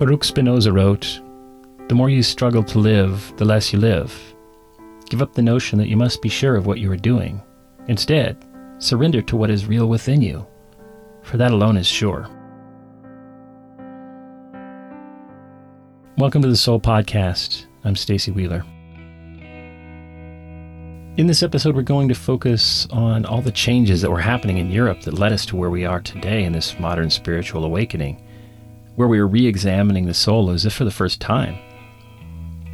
Baruch 0.00 0.24
Spinoza 0.24 0.72
wrote, 0.72 1.20
The 1.90 1.94
more 1.94 2.08
you 2.08 2.22
struggle 2.22 2.64
to 2.64 2.78
live, 2.78 3.34
the 3.36 3.44
less 3.44 3.70
you 3.70 3.78
live. 3.78 4.34
Give 5.10 5.20
up 5.20 5.34
the 5.34 5.42
notion 5.42 5.78
that 5.78 5.88
you 5.88 5.96
must 5.98 6.22
be 6.22 6.30
sure 6.30 6.56
of 6.56 6.64
what 6.64 6.78
you 6.80 6.90
are 6.90 6.96
doing. 6.96 7.42
Instead, 7.86 8.42
surrender 8.78 9.20
to 9.20 9.36
what 9.36 9.50
is 9.50 9.66
real 9.66 9.90
within 9.90 10.22
you, 10.22 10.46
for 11.20 11.36
that 11.36 11.52
alone 11.52 11.76
is 11.76 11.86
sure. 11.86 12.30
Welcome 16.16 16.40
to 16.40 16.48
the 16.48 16.56
Soul 16.56 16.80
Podcast. 16.80 17.66
I'm 17.84 17.94
Stacy 17.94 18.30
Wheeler. 18.30 18.64
In 21.18 21.26
this 21.26 21.42
episode, 21.42 21.76
we're 21.76 21.82
going 21.82 22.08
to 22.08 22.14
focus 22.14 22.88
on 22.90 23.26
all 23.26 23.42
the 23.42 23.52
changes 23.52 24.00
that 24.00 24.10
were 24.10 24.20
happening 24.20 24.56
in 24.56 24.70
Europe 24.70 25.02
that 25.02 25.18
led 25.18 25.34
us 25.34 25.44
to 25.44 25.56
where 25.56 25.68
we 25.68 25.84
are 25.84 26.00
today 26.00 26.44
in 26.44 26.54
this 26.54 26.80
modern 26.80 27.10
spiritual 27.10 27.66
awakening, 27.66 28.24
where 28.96 29.08
we 29.08 29.18
are 29.18 29.26
re 29.26 29.46
examining 29.46 30.06
the 30.06 30.14
soul 30.14 30.50
as 30.50 30.66
if 30.66 30.72
for 30.72 30.84
the 30.84 30.90
first 30.90 31.20
time. 31.20 31.58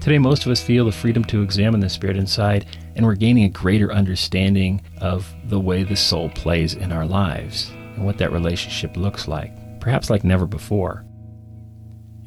Today, 0.01 0.19
most 0.19 0.47
of 0.47 0.53
us 0.53 0.63
feel 0.63 0.85
the 0.85 0.93
freedom 0.93 1.25
to 1.25 1.43
examine 1.43 1.81
the 1.81 1.89
spirit 1.89 2.17
inside, 2.17 2.67
and 2.95 3.05
we're 3.05 3.17
gaining 3.17 3.45
a 3.45 3.49
greater 3.49 3.93
understanding 3.93 4.81
of 5.01 5.33
the 5.47 5.59
way 5.59 5.83
the 5.83 5.97
soul 5.97 6.29
plays 6.31 6.75
in 6.75 6.93
our 6.93 7.05
lives 7.05 7.71
and 7.97 8.05
what 8.05 8.19
that 8.19 8.33
relationship 8.33 8.97
looks 8.97 9.27
like, 9.27 9.53
perhaps 9.81 10.09
like 10.09 10.23
never 10.23 10.47
before. 10.47 11.05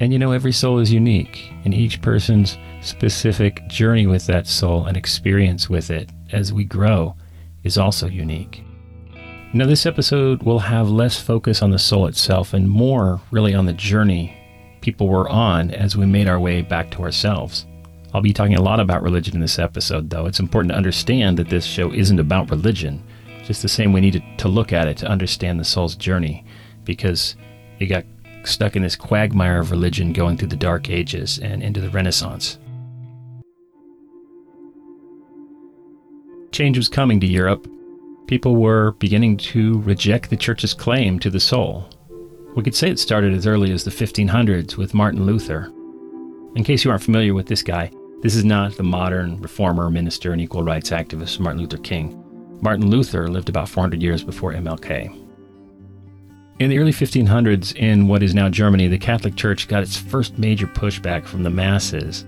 And 0.01 0.13
you 0.13 0.19
know, 0.19 0.31
every 0.31 0.51
soul 0.51 0.79
is 0.79 0.91
unique, 0.91 1.53
and 1.63 1.73
each 1.73 2.01
person's 2.01 2.57
specific 2.81 3.65
journey 3.67 4.07
with 4.07 4.25
that 4.27 4.47
soul 4.47 4.85
and 4.85 4.95
experience 4.97 5.69
with 5.69 5.89
it 5.89 6.09
as 6.31 6.53
we 6.53 6.63
grow 6.63 7.15
is 7.63 7.77
also 7.77 8.07
unique. 8.07 8.63
Now, 9.51 9.65
this 9.65 9.87
episode 9.87 10.43
will 10.43 10.59
have 10.59 10.89
less 10.89 11.19
focus 11.19 11.63
on 11.63 11.71
the 11.71 11.79
soul 11.79 12.05
itself 12.05 12.53
and 12.53 12.69
more 12.69 13.19
really 13.31 13.55
on 13.55 13.65
the 13.65 13.73
journey 13.73 14.37
people 14.81 15.07
were 15.07 15.27
on 15.27 15.71
as 15.71 15.97
we 15.97 16.05
made 16.05 16.27
our 16.27 16.39
way 16.39 16.61
back 16.61 16.91
to 16.91 17.01
ourselves. 17.01 17.65
I'll 18.13 18.21
be 18.21 18.31
talking 18.31 18.57
a 18.57 18.61
lot 18.61 18.79
about 18.79 19.01
religion 19.01 19.33
in 19.33 19.41
this 19.41 19.57
episode, 19.57 20.11
though. 20.11 20.27
It's 20.27 20.39
important 20.39 20.71
to 20.71 20.77
understand 20.77 21.37
that 21.37 21.49
this 21.49 21.65
show 21.65 21.91
isn't 21.91 22.19
about 22.19 22.51
religion, 22.51 23.03
just 23.43 23.63
the 23.63 23.67
same 23.67 23.91
we 23.91 24.01
need 24.01 24.23
to 24.37 24.47
look 24.47 24.71
at 24.71 24.87
it 24.87 24.97
to 24.97 25.07
understand 25.07 25.59
the 25.59 25.65
soul's 25.65 25.95
journey, 25.95 26.45
because 26.83 27.35
it 27.79 27.87
got 27.87 28.05
stuck 28.43 28.75
in 28.75 28.83
this 28.83 28.95
quagmire 28.95 29.59
of 29.59 29.71
religion 29.71 30.13
going 30.13 30.37
through 30.37 30.49
the 30.49 30.55
Dark 30.55 30.91
Ages 30.91 31.39
and 31.39 31.63
into 31.63 31.81
the 31.81 31.89
Renaissance. 31.89 32.59
Change 36.51 36.77
was 36.77 36.87
coming 36.87 37.19
to 37.19 37.27
Europe. 37.27 37.67
People 38.29 38.57
were 38.57 38.91
beginning 38.99 39.37
to 39.37 39.81
reject 39.81 40.29
the 40.29 40.37
church's 40.37 40.75
claim 40.75 41.17
to 41.17 41.31
the 41.31 41.39
soul. 41.39 41.89
We 42.55 42.61
could 42.61 42.75
say 42.75 42.91
it 42.91 42.99
started 42.99 43.33
as 43.33 43.47
early 43.47 43.71
as 43.71 43.83
the 43.83 43.89
1500s 43.89 44.77
with 44.77 44.93
Martin 44.93 45.25
Luther. 45.25 45.73
In 46.55 46.63
case 46.63 46.85
you 46.85 46.91
aren't 46.91 47.01
familiar 47.01 47.33
with 47.33 47.47
this 47.47 47.63
guy, 47.63 47.89
this 48.21 48.35
is 48.35 48.45
not 48.45 48.73
the 48.73 48.83
modern 48.83 49.41
reformer, 49.41 49.89
minister, 49.89 50.31
and 50.31 50.39
equal 50.39 50.61
rights 50.61 50.91
activist 50.91 51.39
Martin 51.39 51.59
Luther 51.59 51.79
King. 51.79 52.23
Martin 52.61 52.91
Luther 52.91 53.29
lived 53.29 53.49
about 53.49 53.67
400 53.67 53.99
years 53.99 54.23
before 54.23 54.53
MLK. 54.53 55.07
In 56.59 56.69
the 56.69 56.77
early 56.77 56.93
1500s, 56.93 57.75
in 57.77 58.07
what 58.07 58.21
is 58.21 58.35
now 58.35 58.47
Germany, 58.47 58.87
the 58.87 58.99
Catholic 58.99 59.35
Church 59.37 59.67
got 59.67 59.81
its 59.81 59.97
first 59.97 60.37
major 60.37 60.67
pushback 60.67 61.25
from 61.25 61.41
the 61.41 61.49
masses. 61.49 62.27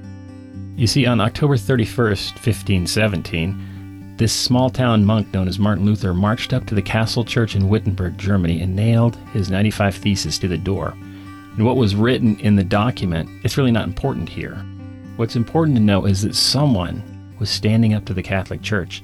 You 0.76 0.88
see, 0.88 1.06
on 1.06 1.22
October 1.22 1.58
31st, 1.58 2.32
1517, 2.42 3.68
this 4.22 4.32
small 4.32 4.70
town 4.70 5.04
monk 5.04 5.34
known 5.34 5.48
as 5.48 5.58
Martin 5.58 5.84
Luther 5.84 6.14
marched 6.14 6.54
up 6.54 6.68
to 6.68 6.76
the 6.76 6.82
Castle 6.84 7.26
Church 7.26 7.56
in 7.56 7.70
Wittenberg, 7.70 8.20
Germany, 8.20 8.62
and 8.62 8.76
nailed 8.76 9.16
his 9.34 9.50
95 9.50 9.96
Theses 9.96 10.38
to 10.38 10.48
the 10.48 10.60
door. 10.60 10.90
And 11.58 11.66
what 11.66 11.76
was 11.76 11.96
written 11.96 12.40
in 12.40 12.56
the 12.56 12.64
document, 12.64 13.28
it's 13.44 13.58
really 13.58 13.72
not 13.72 13.88
important 13.88 14.30
here. 14.30 14.64
What's 15.16 15.36
important 15.36 15.76
to 15.76 15.82
know 15.82 16.06
is 16.06 16.22
that 16.22 16.36
someone 16.36 17.02
was 17.40 17.50
standing 17.50 17.96
up 17.96 18.06
to 18.06 18.14
the 18.14 18.22
Catholic 18.22 18.62
Church 18.62 19.02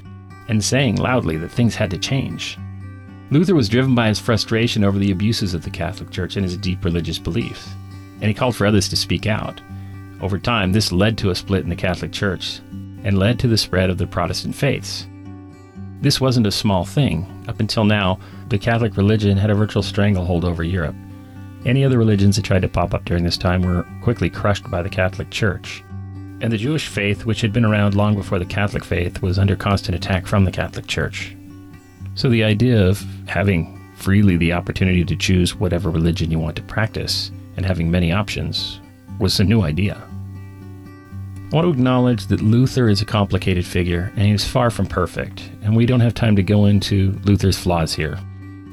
and 0.49 0.63
saying 0.63 0.97
loudly 0.97 1.35
that 1.37 1.49
things 1.49 1.73
had 1.73 1.89
to 1.89 1.97
change. 1.97 2.55
Luther 3.31 3.55
was 3.55 3.69
driven 3.69 3.95
by 3.95 4.09
his 4.09 4.19
frustration 4.19 4.83
over 4.83 4.99
the 4.99 5.11
abuses 5.11 5.55
of 5.55 5.63
the 5.63 5.71
Catholic 5.71 6.11
Church 6.11 6.35
and 6.35 6.45
his 6.45 6.57
deep 6.57 6.85
religious 6.85 7.17
beliefs, 7.17 7.67
and 8.21 8.25
he 8.25 8.35
called 8.35 8.55
for 8.55 8.67
others 8.67 8.87
to 8.89 8.95
speak 8.95 9.25
out. 9.25 9.61
Over 10.21 10.37
time, 10.37 10.73
this 10.73 10.91
led 10.91 11.17
to 11.17 11.31
a 11.31 11.35
split 11.35 11.63
in 11.63 11.69
the 11.69 11.75
Catholic 11.75 12.11
Church 12.11 12.61
and 13.03 13.17
led 13.17 13.39
to 13.39 13.47
the 13.47 13.57
spread 13.57 13.89
of 13.89 13.97
the 13.97 14.07
Protestant 14.07 14.55
faiths. 14.55 15.07
This 16.01 16.21
wasn't 16.21 16.47
a 16.47 16.51
small 16.51 16.85
thing. 16.85 17.25
Up 17.47 17.59
until 17.59 17.83
now, 17.83 18.19
the 18.49 18.57
Catholic 18.57 18.97
religion 18.97 19.37
had 19.37 19.49
a 19.49 19.55
virtual 19.55 19.81
stranglehold 19.81 20.45
over 20.45 20.63
Europe. 20.63 20.95
Any 21.65 21.83
other 21.83 21.97
religions 21.97 22.35
that 22.35 22.45
tried 22.45 22.61
to 22.61 22.67
pop 22.67 22.93
up 22.93 23.03
during 23.05 23.23
this 23.23 23.37
time 23.37 23.61
were 23.61 23.85
quickly 24.03 24.29
crushed 24.29 24.69
by 24.69 24.81
the 24.81 24.89
Catholic 24.89 25.29
Church. 25.31 25.83
And 26.39 26.51
the 26.51 26.57
Jewish 26.57 26.87
faith, 26.87 27.25
which 27.25 27.41
had 27.41 27.51
been 27.51 27.65
around 27.65 27.95
long 27.95 28.15
before 28.15 28.37
the 28.37 28.45
Catholic 28.45 28.85
faith, 28.85 29.21
was 29.23 29.39
under 29.39 29.55
constant 29.55 29.95
attack 29.95 30.27
from 30.27 30.45
the 30.45 30.51
Catholic 30.51 30.85
Church. 30.85 31.35
So 32.13 32.29
the 32.29 32.43
idea 32.43 32.85
of 32.85 33.03
having 33.27 33.73
freely 33.95 34.37
the 34.37 34.53
opportunity 34.53 35.03
to 35.03 35.15
choose 35.15 35.55
whatever 35.55 35.89
religion 35.89 36.29
you 36.29 36.37
want 36.39 36.55
to 36.57 36.61
practice 36.61 37.31
and 37.55 37.65
having 37.65 37.89
many 37.89 38.11
options 38.11 38.79
was 39.19 39.39
a 39.39 39.43
new 39.43 39.63
idea. 39.63 40.06
I 41.49 41.55
want 41.55 41.65
to 41.65 41.71
acknowledge 41.71 42.27
that 42.27 42.41
Luther 42.41 42.89
is 42.89 43.01
a 43.01 43.05
complicated 43.05 43.65
figure 43.65 44.11
and 44.17 44.25
he 44.25 44.31
is 44.31 44.45
far 44.45 44.69
from 44.69 44.85
perfect, 44.85 45.49
and 45.61 45.77
we 45.77 45.85
don't 45.85 46.01
have 46.01 46.13
time 46.13 46.35
to 46.35 46.43
go 46.43 46.65
into 46.65 47.13
Luther's 47.23 47.57
flaws 47.57 47.93
here. 47.93 48.19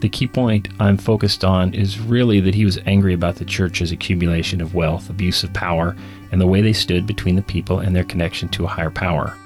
The 0.00 0.08
key 0.08 0.26
point 0.26 0.66
I'm 0.80 0.98
focused 0.98 1.44
on 1.44 1.72
is 1.72 2.00
really 2.00 2.40
that 2.40 2.54
he 2.54 2.64
was 2.64 2.80
angry 2.84 3.14
about 3.14 3.36
the 3.36 3.44
church's 3.44 3.92
accumulation 3.92 4.60
of 4.60 4.74
wealth, 4.74 5.08
abuse 5.08 5.44
of 5.44 5.52
power, 5.52 5.94
and 6.32 6.40
the 6.40 6.48
way 6.48 6.62
they 6.62 6.72
stood 6.72 7.06
between 7.06 7.36
the 7.36 7.42
people 7.42 7.78
and 7.78 7.94
their 7.94 8.02
connection 8.02 8.48
to 8.48 8.64
a 8.64 8.68
higher 8.68 8.91
power. 8.91 9.36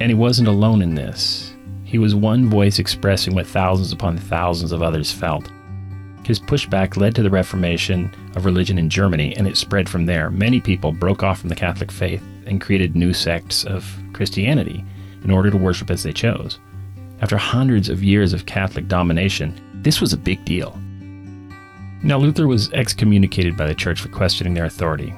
And 0.00 0.10
he 0.10 0.14
wasn't 0.14 0.48
alone 0.48 0.80
in 0.80 0.94
this. 0.94 1.54
He 1.84 1.98
was 1.98 2.14
one 2.14 2.48
voice 2.48 2.78
expressing 2.78 3.34
what 3.34 3.46
thousands 3.46 3.92
upon 3.92 4.16
thousands 4.16 4.72
of 4.72 4.82
others 4.82 5.12
felt. 5.12 5.50
His 6.24 6.40
pushback 6.40 6.96
led 6.96 7.14
to 7.16 7.22
the 7.22 7.30
Reformation 7.30 8.10
of 8.34 8.46
religion 8.46 8.78
in 8.78 8.88
Germany, 8.88 9.36
and 9.36 9.46
it 9.46 9.58
spread 9.58 9.90
from 9.90 10.06
there. 10.06 10.30
Many 10.30 10.58
people 10.58 10.90
broke 10.90 11.22
off 11.22 11.40
from 11.40 11.50
the 11.50 11.54
Catholic 11.54 11.92
faith 11.92 12.22
and 12.48 12.60
created 12.60 12.96
new 12.96 13.12
sects 13.12 13.64
of 13.64 13.88
Christianity 14.12 14.84
in 15.22 15.30
order 15.30 15.50
to 15.50 15.56
worship 15.56 15.90
as 15.90 16.02
they 16.02 16.12
chose. 16.12 16.58
After 17.20 17.36
hundreds 17.36 17.88
of 17.88 18.02
years 18.02 18.32
of 18.32 18.46
Catholic 18.46 18.88
domination, 18.88 19.54
this 19.82 20.00
was 20.00 20.12
a 20.12 20.18
big 20.18 20.44
deal. 20.44 20.78
Now, 22.02 22.18
Luther 22.18 22.46
was 22.46 22.70
excommunicated 22.72 23.56
by 23.56 23.66
the 23.66 23.74
church 23.74 24.00
for 24.00 24.08
questioning 24.08 24.54
their 24.54 24.66
authority. 24.66 25.12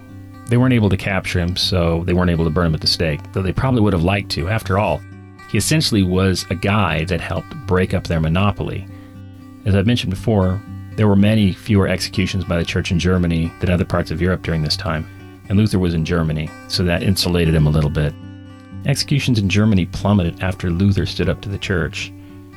They 0.49 0.57
weren't 0.57 0.73
able 0.73 0.89
to 0.89 0.97
capture 0.97 1.39
him, 1.39 1.57
so 1.57 2.03
they 2.05 2.15
weren't 2.15 2.31
able 2.31 2.45
to 2.45 2.51
burn 2.51 2.69
him 2.69 2.75
at 2.75 2.81
the 2.81 2.87
stake, 2.87 3.21
though 3.33 3.43
they 3.43 3.53
probably 3.53 3.83
would 3.83 3.93
have 3.93 4.03
liked 4.03 4.31
to. 4.33 4.49
After 4.49 4.79
all, 4.79 5.01
he 5.51 5.59
essentially 5.59 6.03
was 6.03 6.47
a 6.49 6.55
guy 6.55 7.05
that 7.05 7.21
helped 7.21 7.55
break 7.67 7.93
up 7.93 8.07
their 8.07 8.21
monopoly. 8.21 8.87
As 9.67 9.75
I've 9.75 9.87
mentioned 9.87 10.11
before, 10.11 10.61
there 10.97 11.07
were 11.07 11.17
many 11.17 11.53
fewer 11.53 11.87
executions 11.87 12.45
by 12.45 12.57
the 12.57 12.65
church 12.65 12.91
in 12.91 12.99
Germany 12.99 13.53
than 13.61 13.71
other 13.71 13.85
parts 13.85 14.11
of 14.11 14.21
Europe 14.21 14.43
during 14.43 14.63
this 14.63 14.77
time, 14.77 15.07
and 15.51 15.59
Luther 15.59 15.81
was 15.81 15.95
in 15.95 16.05
Germany, 16.05 16.49
so 16.69 16.85
that 16.85 17.03
insulated 17.03 17.57
him 17.57 17.67
a 17.67 17.71
little 17.71 17.91
bit. 17.91 18.15
Executions 18.87 19.41
in 19.41 19.49
Germany 19.49 19.85
plummeted 19.85 20.41
after 20.41 20.71
Luther 20.71 21.05
stood 21.05 21.29
up 21.29 21.41
to 21.43 21.49
the 21.49 21.59
church. 21.59 22.13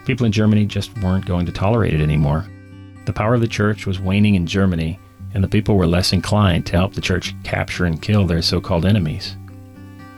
People 0.06 0.28
in 0.28 0.32
Germany 0.32 0.68
just 0.68 0.96
weren't 1.00 1.26
going 1.26 1.48
to 1.48 1.52
tolerate 1.52 1.96
it 1.96 2.02
anymore. 2.02 2.48
The 3.06 3.12
power 3.12 3.34
of 3.34 3.42
the 3.42 3.48
church 3.48 3.88
was 3.88 4.00
waning 4.00 4.36
in 4.36 4.46
Germany, 4.46 5.00
and 5.34 5.44
the 5.44 5.48
people 5.48 5.76
were 5.76 5.88
less 5.88 6.14
inclined 6.14 6.68
to 6.68 6.78
help 6.78 6.94
the 6.94 7.02
church 7.02 7.34
capture 7.44 7.86
and 7.86 8.00
kill 8.00 8.28
their 8.28 8.44
so 8.44 8.62
called 8.62 8.86
enemies. 8.86 9.36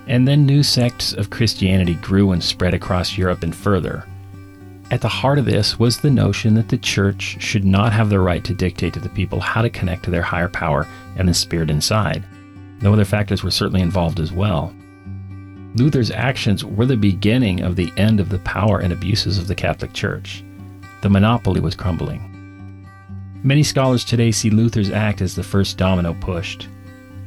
And 0.08 0.28
then 0.28 0.46
new 0.46 0.62
sects 0.62 1.14
of 1.14 1.30
Christianity 1.30 1.94
grew 1.96 2.34
and 2.34 2.44
spread 2.44 2.74
across 2.74 3.18
Europe 3.18 3.42
and 3.42 3.56
further. 3.56 4.06
At 4.92 5.00
the 5.00 5.08
heart 5.08 5.40
of 5.40 5.46
this 5.46 5.80
was 5.80 5.98
the 5.98 6.12
notion 6.12 6.56
that 6.56 6.68
the 6.68 6.78
church 6.78 7.38
should 7.40 7.64
not 7.64 7.94
have 7.94 8.10
the 8.10 8.20
right 8.20 8.44
to 8.44 8.54
dictate 8.54 8.94
to 8.96 9.00
the 9.00 9.08
people 9.08 9.40
how 9.40 9.62
to 9.62 9.70
connect 9.70 10.04
to 10.04 10.12
their 10.12 10.22
higher 10.22 10.50
power 10.50 10.88
and 11.18 11.28
the 11.28 11.34
spirit 11.34 11.70
inside, 11.70 12.24
though 12.80 12.94
other 12.94 13.06
factors 13.06 13.44
were 13.44 13.52
certainly 13.52 13.82
involved 13.82 14.20
as 14.20 14.32
well. 14.32 14.74
Luther's 15.76 16.12
actions 16.12 16.64
were 16.64 16.86
the 16.86 16.96
beginning 16.96 17.62
of 17.62 17.76
the 17.76 17.92
end 17.98 18.20
of 18.20 18.30
the 18.30 18.40
power 18.40 18.80
and 18.80 18.94
abuses 18.94 19.38
of 19.38 19.48
the 19.48 19.56
Catholic 19.56 19.94
Church. 19.94 20.44
The 21.02 21.10
monopoly 21.10 21.60
was 21.60 21.76
crumbling. 21.76 22.32
Many 23.44 23.62
scholars 23.62 24.06
today 24.06 24.32
see 24.32 24.50
Luther's 24.50 24.90
act 24.90 25.22
as 25.22 25.36
the 25.36 25.44
first 25.44 25.78
domino 25.78 26.16
pushed. 26.20 26.68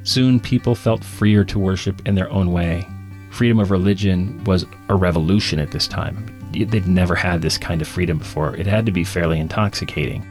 Soon 0.03 0.41
people 0.41 0.75
felt 0.75 1.05
freer 1.05 1.45
to 1.45 1.59
worship 1.59 2.01
in 2.09 2.15
their 2.15 2.31
own 2.31 2.51
way. 2.51 2.87
Freedom 3.31 3.61
of 3.61 3.71
religion 3.71 4.43
was 4.45 4.65
a 4.89 4.97
revolution 4.97 5.59
at 5.59 5.71
this 5.71 5.87
time. 5.87 6.35
They'd 6.51 6.89
never 6.89 7.15
had 7.15 7.43
this 7.43 7.59
kind 7.59 7.83
of 7.83 7.87
freedom 7.87 8.19
before. 8.19 8.57
It 8.57 8.67
had 8.67 8.87
to 8.87 8.93
be 8.93 9.05
fairly 9.05 9.39
intoxicating. 9.39 10.23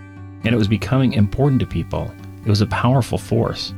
And 0.43 0.53
it 0.53 0.57
was 0.57 0.67
becoming 0.67 1.13
important 1.13 1.59
to 1.59 1.67
people. 1.67 2.11
It 2.43 2.49
was 2.49 2.61
a 2.61 2.67
powerful 2.67 3.19
force. 3.19 3.73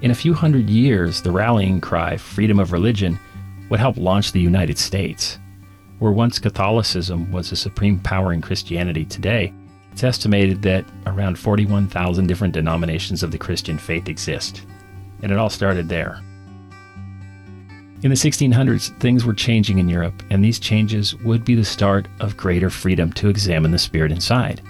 In 0.00 0.12
a 0.12 0.14
few 0.14 0.32
hundred 0.32 0.70
years, 0.70 1.22
the 1.22 1.32
rallying 1.32 1.80
cry, 1.80 2.16
freedom 2.16 2.60
of 2.60 2.70
religion, 2.70 3.18
would 3.68 3.80
help 3.80 3.96
launch 3.96 4.30
the 4.30 4.40
United 4.40 4.78
States. 4.78 5.38
Where 5.98 6.12
once 6.12 6.38
Catholicism 6.38 7.32
was 7.32 7.50
the 7.50 7.56
supreme 7.56 7.98
power 7.98 8.32
in 8.32 8.40
Christianity 8.40 9.04
today, 9.04 9.52
it's 9.90 10.04
estimated 10.04 10.62
that 10.62 10.84
around 11.06 11.36
41,000 11.36 12.28
different 12.28 12.54
denominations 12.54 13.24
of 13.24 13.32
the 13.32 13.38
Christian 13.38 13.76
faith 13.76 14.08
exist. 14.08 14.62
and 15.20 15.32
it 15.32 15.38
all 15.38 15.50
started 15.50 15.88
there. 15.88 16.20
In 18.04 18.10
the 18.10 18.14
1600s, 18.14 18.96
things 19.00 19.24
were 19.24 19.34
changing 19.34 19.78
in 19.78 19.88
Europe, 19.88 20.22
and 20.30 20.44
these 20.44 20.60
changes 20.60 21.16
would 21.16 21.44
be 21.44 21.56
the 21.56 21.64
start 21.64 22.06
of 22.20 22.36
greater 22.36 22.70
freedom 22.70 23.12
to 23.14 23.28
examine 23.28 23.72
the 23.72 23.78
spirit 23.78 24.12
inside. 24.12 24.62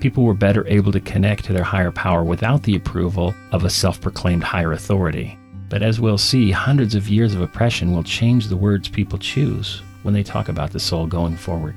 People 0.00 0.24
were 0.24 0.34
better 0.34 0.66
able 0.68 0.92
to 0.92 1.00
connect 1.00 1.44
to 1.46 1.52
their 1.52 1.64
higher 1.64 1.90
power 1.90 2.22
without 2.22 2.62
the 2.62 2.76
approval 2.76 3.34
of 3.50 3.64
a 3.64 3.70
self 3.70 4.00
proclaimed 4.00 4.44
higher 4.44 4.72
authority. 4.72 5.38
But 5.68 5.82
as 5.82 6.00
we'll 6.00 6.18
see, 6.18 6.50
hundreds 6.50 6.94
of 6.94 7.08
years 7.08 7.34
of 7.34 7.40
oppression 7.40 7.92
will 7.92 8.04
change 8.04 8.46
the 8.46 8.56
words 8.56 8.88
people 8.88 9.18
choose 9.18 9.82
when 10.02 10.14
they 10.14 10.22
talk 10.22 10.48
about 10.48 10.70
the 10.70 10.80
soul 10.80 11.06
going 11.06 11.36
forward. 11.36 11.74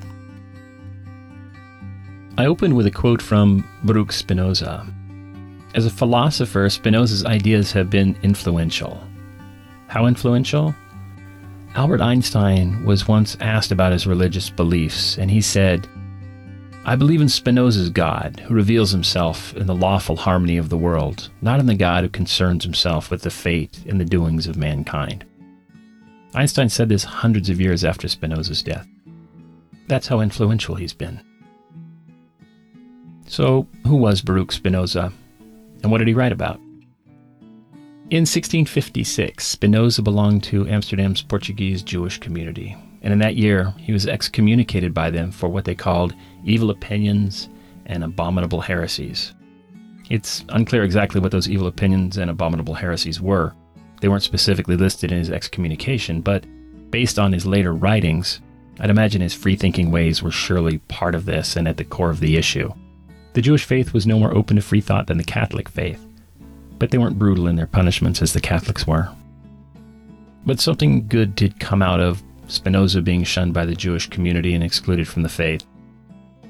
I 2.38 2.46
opened 2.46 2.76
with 2.76 2.86
a 2.86 2.92
quote 2.92 3.22
from 3.22 3.68
Baruch 3.84 4.12
Spinoza. 4.12 4.88
As 5.74 5.86
a 5.86 5.90
philosopher, 5.90 6.70
Spinoza's 6.70 7.26
ideas 7.26 7.72
have 7.72 7.90
been 7.90 8.18
influential. 8.24 9.02
How 9.88 10.06
influential? 10.06 10.76
Albert 11.76 12.02
Einstein 12.02 12.86
was 12.86 13.08
once 13.08 13.38
asked 13.40 13.72
about 13.72 13.94
his 13.94 14.08
religious 14.08 14.50
beliefs, 14.50 15.18
and 15.18 15.32
he 15.32 15.42
said, 15.42 15.88
I 16.83 16.95
believe 16.95 17.22
in 17.22 17.30
Spinoza's 17.30 17.92
God, 17.92 18.42
who 18.48 18.56
reveals 18.56 18.89
himself 18.89 19.56
in 19.56 19.68
the 19.68 19.75
lawful 19.75 20.16
harmony 20.16 20.57
of 20.57 20.69
the 20.69 20.78
world, 20.78 21.30
not 21.39 21.60
in 21.60 21.68
the 21.68 21.75
God 21.75 22.04
who 22.04 22.10
concerns 22.10 22.63
himself 22.63 23.12
with 23.12 23.22
the 23.22 23.30
fate 23.30 23.80
and 23.88 24.01
the 24.01 24.06
doings 24.06 24.48
of 24.48 24.57
mankind. 24.57 25.24
Einstein 26.33 26.69
said 26.69 26.89
this 26.89 27.04
hundreds 27.04 27.50
of 27.50 27.62
years 27.62 27.86
after 27.86 28.07
Spinoza's 28.07 28.63
death. 28.63 28.88
That's 29.88 30.07
how 30.07 30.22
influential 30.22 30.74
he's 30.74 30.94
been. 30.94 31.22
So, 33.27 33.68
who 33.86 33.98
was 33.98 34.24
Baruch 34.24 34.51
Spinoza, 34.51 35.13
and 35.84 35.92
what 35.92 36.00
did 36.00 36.07
he 36.07 36.16
write 36.16 36.31
about? 36.31 36.60
In 38.10 38.24
1656, 38.24 39.45
Spinoza 39.45 40.01
belonged 40.01 40.44
to 40.45 40.68
Amsterdam's 40.68 41.22
Portuguese 41.22 41.84
Jewish 41.84 42.18
community, 42.18 42.75
and 43.01 43.13
in 43.13 43.19
that 43.19 43.36
year 43.36 43.74
he 43.77 43.94
was 43.94 44.07
excommunicated 44.07 44.94
by 44.94 45.09
them 45.09 45.31
for 45.31 45.50
what 45.50 45.65
they 45.65 45.75
called 45.75 46.15
evil 46.44 46.69
opinions 46.69 47.50
and 47.86 48.03
abominable 48.03 48.62
heresies. 48.62 49.33
It's 50.09 50.44
unclear 50.50 50.83
exactly 50.83 51.21
what 51.21 51.31
those 51.31 51.50
evil 51.50 51.68
opinions 51.68 52.18
and 52.18 52.30
abominable 52.30 52.74
heresies 52.74 53.21
were. 53.21 53.53
They 54.01 54.07
weren't 54.07 54.24
specifically 54.24 54.75
listed 54.75 55.12
in 55.12 55.19
his 55.19 55.30
excommunication, 55.30 56.21
but 56.21 56.45
based 56.92 57.18
on 57.18 57.31
his 57.31 57.45
later 57.45 57.74
writings, 57.74 58.42
I'd 58.80 58.89
imagine 58.89 59.21
his 59.21 59.33
free 59.33 59.56
thinking 59.56 59.92
ways 59.92 60.21
were 60.21 60.31
surely 60.31 60.80
part 60.80 61.15
of 61.15 61.25
this 61.25 61.56
and 61.56 61.68
at 61.68 61.77
the 61.77 61.86
core 61.86 62.09
of 62.09 62.19
the 62.19 62.38
issue. 62.38 62.71
The 63.33 63.42
Jewish 63.42 63.63
faith 63.63 63.94
was 63.94 64.07
no 64.07 64.19
more 64.19 64.36
open 64.36 64.57
to 64.57 64.62
free 64.62 64.81
thought 64.81 65.07
than 65.07 65.18
the 65.18 65.24
Catholic 65.24 65.69
faith 65.69 66.06
but 66.81 66.89
they 66.89 66.98
weren't 66.98 67.19
brutal 67.19 67.45
in 67.45 67.56
their 67.56 67.68
punishments 67.68 68.24
as 68.24 68.33
the 68.33 68.42
Catholics 68.42 68.88
were. 68.88 69.07
But 70.48 70.59
something 70.59 71.07
good 71.07 71.36
did 71.36 71.59
come 71.59 71.83
out 71.83 72.00
of 72.00 72.24
Spinoza 72.51 73.01
being 73.01 73.24
shunned 73.24 73.53
by 73.53 73.65
the 73.65 73.75
Jewish 73.75 74.09
community 74.09 74.53
and 74.53 74.63
excluded 74.63 75.07
from 75.07 75.24
the 75.24 75.30
faith. 75.30 75.63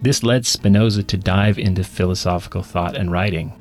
This 0.02 0.24
led 0.24 0.46
Spinoza 0.46 1.04
to 1.04 1.18
dive 1.18 1.60
into 1.60 1.84
philosophical 1.84 2.64
thought 2.64 2.98
and 2.98 3.12
writing. 3.12 3.54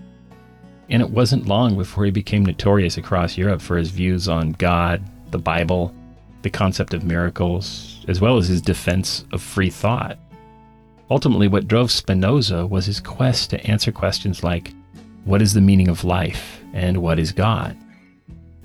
And 0.88 1.02
it 1.02 1.10
wasn't 1.10 1.46
long 1.46 1.76
before 1.76 2.06
he 2.06 2.10
became 2.10 2.44
notorious 2.44 2.96
across 2.96 3.36
Europe 3.36 3.60
for 3.60 3.76
his 3.76 3.90
views 3.90 4.26
on 4.26 4.52
God, 4.52 5.02
the 5.30 5.38
Bible, 5.38 5.94
the 6.40 6.50
concept 6.50 6.94
of 6.94 7.04
miracles, 7.04 8.04
as 8.08 8.20
well 8.20 8.38
as 8.38 8.48
his 8.48 8.62
defense 8.62 9.24
of 9.32 9.42
free 9.42 9.70
thought. 9.70 10.18
Ultimately, 11.10 11.46
what 11.46 11.68
drove 11.68 11.90
Spinoza 11.90 12.66
was 12.66 12.86
his 12.86 13.00
quest 13.00 13.50
to 13.50 13.66
answer 13.66 13.92
questions 13.92 14.42
like 14.42 14.72
what 15.24 15.42
is 15.42 15.52
the 15.52 15.60
meaning 15.60 15.88
of 15.88 16.04
life 16.04 16.62
and 16.72 16.96
what 17.02 17.18
is 17.18 17.32
God? 17.32 17.76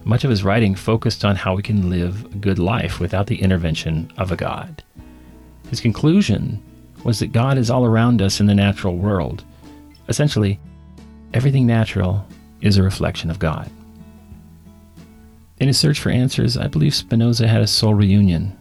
Much 0.06 0.24
of 0.24 0.30
his 0.30 0.44
writing 0.44 0.75
focused 0.75 1.25
on 1.25 1.36
how 1.36 1.56
we 1.56 1.63
can 1.63 1.90
live 1.90 2.25
a 2.25 2.38
good 2.38 2.60
life 2.60 3.00
without 3.00 3.25
the 3.25 3.42
intervention 3.42 4.12
of 4.18 4.31
a 4.31 4.36
God. 4.36 4.84
His 5.72 5.81
conclusion 5.81 6.63
was 7.04 7.19
that 7.19 7.31
God 7.31 7.57
is 7.57 7.72
all 7.72 7.86
around 7.86 8.22
us 8.22 8.40
in 8.40 8.46
the 8.46 8.54
natural 8.54 8.98
world. 8.98 9.44
Essentially, 10.07 10.60
everything 11.34 11.66
natural 11.66 12.25
is 12.62 12.78
a 12.78 12.84
reflection 12.84 13.31
of 13.31 13.40
God. 13.40 13.69
In 15.60 15.68
his 15.68 15.80
search 15.80 16.00
for 16.00 16.12
answers, 16.12 16.56
I 16.56 16.68
believe 16.68 16.94
Spinoza 16.94 17.48
had 17.48 17.62
a 17.62 17.68
soul 17.68 17.96
reunion. 17.96 18.56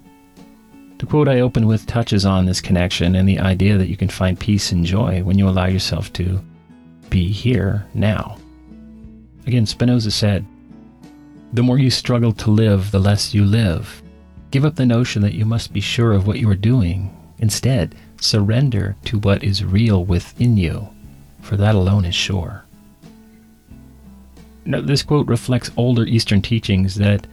The 0.98 1.06
quote 1.06 1.28
I 1.28 1.40
opened 1.40 1.68
with 1.68 1.86
touches 1.86 2.24
on 2.24 2.46
this 2.46 2.62
connection 2.62 3.14
and 3.14 3.28
the 3.28 3.40
idea 3.40 3.76
that 3.76 3.88
you 3.88 3.96
can 3.98 4.08
find 4.08 4.40
peace 4.40 4.72
and 4.72 4.86
joy 4.86 5.22
when 5.22 5.38
you 5.38 5.46
allow 5.46 5.66
yourself 5.66 6.10
to 6.14 6.42
be 7.10 7.30
here 7.30 7.86
now. 7.92 8.38
Again, 9.46 9.66
Spinoza 9.66 10.10
said, 10.10 10.46
The 11.54 11.62
more 11.62 11.78
you 11.78 11.88
struggle 11.88 12.32
to 12.32 12.50
live, 12.50 12.90
the 12.90 12.98
less 12.98 13.32
you 13.32 13.44
live. 13.44 14.02
Give 14.50 14.64
up 14.64 14.74
the 14.74 14.84
notion 14.84 15.22
that 15.22 15.34
you 15.34 15.44
must 15.44 15.72
be 15.72 15.80
sure 15.80 16.10
of 16.10 16.26
what 16.26 16.40
you 16.40 16.50
are 16.50 16.56
doing. 16.56 17.16
Instead, 17.38 17.94
surrender 18.20 18.96
to 19.04 19.20
what 19.20 19.44
is 19.44 19.64
real 19.64 20.04
within 20.04 20.56
you, 20.56 20.88
for 21.40 21.56
that 21.56 21.76
alone 21.76 22.06
is 22.06 22.14
sure. 22.16 22.64
Now, 24.64 24.80
this 24.80 25.04
quote 25.04 25.28
reflects 25.28 25.70
older 25.76 26.02
Eastern 26.02 26.42
teachings 26.42 26.96
that 26.96 27.28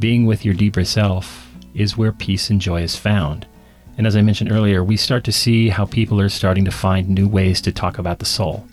being 0.00 0.26
with 0.26 0.44
your 0.44 0.54
deeper 0.54 0.82
self 0.82 1.48
is 1.72 1.96
where 1.96 2.10
peace 2.10 2.50
and 2.50 2.60
joy 2.60 2.82
is 2.82 2.96
found. 2.96 3.46
And 3.96 4.04
as 4.04 4.16
I 4.16 4.22
mentioned 4.22 4.50
earlier, 4.50 4.82
we 4.82 4.96
start 4.96 5.22
to 5.24 5.32
see 5.32 5.68
how 5.68 5.84
people 5.84 6.20
are 6.20 6.28
starting 6.28 6.64
to 6.64 6.72
find 6.72 7.08
new 7.08 7.28
ways 7.28 7.60
to 7.60 7.70
talk 7.70 7.98
about 7.98 8.18
the 8.18 8.24
soul. 8.24 8.66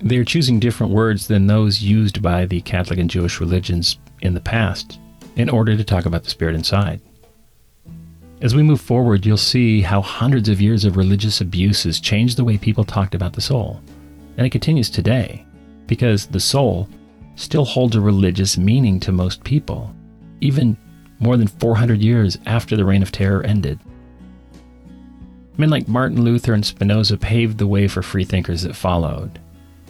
They're 0.00 0.24
choosing 0.24 0.60
different 0.60 0.92
words 0.92 1.26
than 1.26 1.46
those 1.46 1.82
used 1.82 2.22
by 2.22 2.46
the 2.46 2.60
Catholic 2.60 2.98
and 2.98 3.10
Jewish 3.10 3.40
religions 3.40 3.98
in 4.22 4.34
the 4.34 4.40
past 4.40 5.00
in 5.36 5.48
order 5.48 5.76
to 5.76 5.84
talk 5.84 6.06
about 6.06 6.24
the 6.24 6.30
spirit 6.30 6.54
inside. 6.54 7.00
As 8.40 8.54
we 8.54 8.62
move 8.62 8.80
forward, 8.80 9.26
you'll 9.26 9.36
see 9.36 9.80
how 9.80 10.00
hundreds 10.00 10.48
of 10.48 10.60
years 10.60 10.84
of 10.84 10.96
religious 10.96 11.40
abuses 11.40 11.98
changed 11.98 12.36
the 12.36 12.44
way 12.44 12.56
people 12.56 12.84
talked 12.84 13.16
about 13.16 13.32
the 13.32 13.40
soul. 13.40 13.80
And 14.36 14.46
it 14.46 14.50
continues 14.50 14.88
today, 14.88 15.44
because 15.88 16.26
the 16.26 16.38
soul 16.38 16.88
still 17.34 17.64
holds 17.64 17.96
a 17.96 18.00
religious 18.00 18.56
meaning 18.56 19.00
to 19.00 19.10
most 19.10 19.42
people, 19.42 19.92
even 20.40 20.76
more 21.18 21.36
than 21.36 21.48
400 21.48 22.00
years 22.00 22.38
after 22.46 22.76
the 22.76 22.84
Reign 22.84 23.02
of 23.02 23.10
Terror 23.10 23.42
ended. 23.42 23.80
Men 25.56 25.70
like 25.70 25.88
Martin 25.88 26.22
Luther 26.22 26.54
and 26.54 26.64
Spinoza 26.64 27.16
paved 27.16 27.58
the 27.58 27.66
way 27.66 27.88
for 27.88 28.02
freethinkers 28.02 28.62
that 28.62 28.76
followed. 28.76 29.40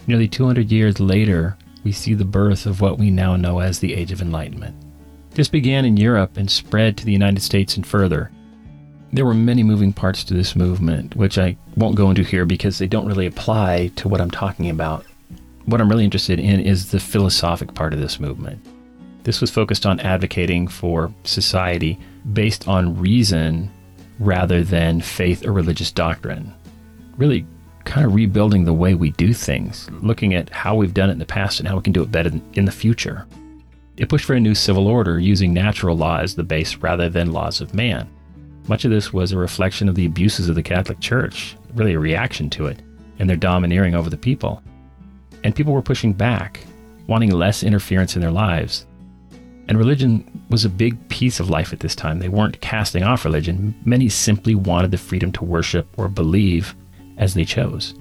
Nearly 0.07 0.27
200 0.27 0.71
years 0.71 0.99
later, 0.99 1.57
we 1.83 1.91
see 1.91 2.13
the 2.13 2.25
birth 2.25 2.65
of 2.65 2.81
what 2.81 2.97
we 2.97 3.11
now 3.11 3.35
know 3.35 3.59
as 3.59 3.79
the 3.79 3.93
Age 3.93 4.11
of 4.11 4.21
Enlightenment. 4.21 4.75
This 5.31 5.47
began 5.47 5.85
in 5.85 5.97
Europe 5.97 6.37
and 6.37 6.49
spread 6.49 6.97
to 6.97 7.05
the 7.05 7.11
United 7.11 7.41
States 7.41 7.75
and 7.75 7.85
further. 7.85 8.31
There 9.13 9.25
were 9.25 9.33
many 9.33 9.63
moving 9.63 9.93
parts 9.93 10.23
to 10.25 10.33
this 10.33 10.55
movement, 10.55 11.15
which 11.15 11.37
I 11.37 11.57
won't 11.75 11.95
go 11.95 12.09
into 12.09 12.23
here 12.23 12.45
because 12.45 12.77
they 12.77 12.87
don't 12.87 13.07
really 13.07 13.25
apply 13.25 13.91
to 13.95 14.07
what 14.07 14.21
I'm 14.21 14.31
talking 14.31 14.69
about. 14.69 15.05
What 15.65 15.81
I'm 15.81 15.89
really 15.89 16.03
interested 16.03 16.39
in 16.39 16.59
is 16.59 16.91
the 16.91 16.99
philosophic 16.99 17.73
part 17.73 17.93
of 17.93 17.99
this 17.99 18.19
movement. 18.19 18.63
This 19.23 19.41
was 19.41 19.51
focused 19.51 19.85
on 19.85 19.99
advocating 19.99 20.67
for 20.67 21.13
society 21.23 21.99
based 22.33 22.67
on 22.67 22.99
reason 22.99 23.71
rather 24.19 24.63
than 24.63 25.01
faith 25.01 25.45
or 25.45 25.53
religious 25.53 25.91
doctrine. 25.91 26.53
Really 27.17 27.45
kind 27.89 28.05
of 28.05 28.13
rebuilding 28.13 28.65
the 28.65 28.73
way 28.73 28.93
we 28.93 29.09
do 29.11 29.33
things, 29.33 29.89
looking 30.01 30.35
at 30.35 30.49
how 30.51 30.75
we've 30.75 30.93
done 30.93 31.09
it 31.09 31.13
in 31.13 31.19
the 31.19 31.25
past 31.25 31.59
and 31.59 31.67
how 31.67 31.75
we 31.75 31.81
can 31.81 31.91
do 31.91 32.03
it 32.03 32.11
better 32.11 32.31
in 32.53 32.65
the 32.65 32.71
future. 32.71 33.25
It 33.97 34.07
pushed 34.07 34.25
for 34.25 34.35
a 34.35 34.39
new 34.39 34.53
civil 34.53 34.87
order 34.87 35.19
using 35.19 35.53
natural 35.53 35.97
law 35.97 36.19
as 36.19 36.35
the 36.35 36.43
base 36.43 36.77
rather 36.77 37.09
than 37.09 37.33
laws 37.33 37.61
of 37.61 37.73
man. 37.73 38.07
Much 38.67 38.85
of 38.85 38.91
this 38.91 39.11
was 39.11 39.31
a 39.31 39.37
reflection 39.37 39.89
of 39.89 39.95
the 39.95 40.05
abuses 40.05 40.47
of 40.47 40.55
the 40.55 40.61
Catholic 40.61 40.99
Church, 40.99 41.57
really 41.73 41.93
a 41.93 41.99
reaction 41.99 42.47
to 42.51 42.67
it, 42.67 42.79
and 43.17 43.27
their 43.27 43.35
domineering 43.35 43.95
over 43.95 44.11
the 44.11 44.17
people. 44.17 44.61
And 45.43 45.55
people 45.55 45.73
were 45.73 45.81
pushing 45.81 46.13
back, 46.13 46.63
wanting 47.07 47.31
less 47.31 47.63
interference 47.63 48.15
in 48.15 48.21
their 48.21 48.29
lives. 48.29 48.85
And 49.67 49.79
religion 49.79 50.45
was 50.51 50.63
a 50.63 50.69
big 50.69 51.09
piece 51.09 51.39
of 51.39 51.49
life 51.49 51.73
at 51.73 51.79
this 51.79 51.95
time. 51.95 52.19
They 52.19 52.29
weren't 52.29 52.61
casting 52.61 53.01
off 53.01 53.25
religion. 53.25 53.73
Many 53.83 54.09
simply 54.09 54.53
wanted 54.53 54.91
the 54.91 54.97
freedom 54.97 55.31
to 55.33 55.43
worship 55.43 55.87
or 55.97 56.07
believe 56.07 56.75
as 57.19 57.35
they 57.35 57.45
chose. 57.45 57.93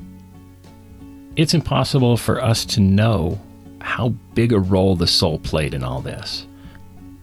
It's 1.37 1.55
impossible 1.55 2.17
for 2.17 2.43
us 2.43 2.65
to 2.67 2.81
know 2.81 3.39
how 3.81 4.09
big 4.35 4.53
a 4.53 4.59
role 4.59 4.97
the 4.97 5.07
soul 5.07 5.39
played 5.39 5.75
in 5.75 5.85
all 5.85 6.01
this. 6.01 6.47